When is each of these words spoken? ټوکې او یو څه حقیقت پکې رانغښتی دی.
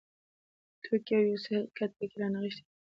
ټوکې 0.83 1.13
او 1.17 1.23
یو 1.31 1.39
څه 1.43 1.49
حقیقت 1.57 1.89
پکې 1.97 2.15
رانغښتی 2.21 2.63
دی. 2.65 2.71